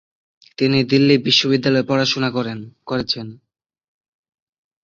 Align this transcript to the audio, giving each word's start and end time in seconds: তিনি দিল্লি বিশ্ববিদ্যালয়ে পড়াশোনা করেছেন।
তিনি 0.57 0.77
দিল্লি 0.91 1.15
বিশ্ববিদ্যালয়ে 1.27 1.87
পড়াশোনা 1.89 2.29
করেছেন। 2.87 3.27